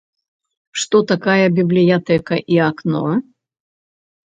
Што 0.83 1.01
такая 1.11 1.45
бібліятэка 1.59 2.43
і 2.57 2.61
акно? 2.73 3.07